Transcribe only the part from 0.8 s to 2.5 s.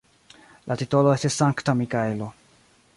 titolo estis Sankta Mikaelo.